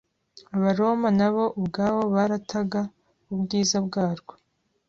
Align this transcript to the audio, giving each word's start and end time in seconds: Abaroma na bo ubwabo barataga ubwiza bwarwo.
Abaroma 0.57 1.07
na 1.19 1.27
bo 1.33 1.43
ubwabo 1.59 2.01
barataga 2.13 2.81
ubwiza 3.33 3.77
bwarwo. 3.87 4.33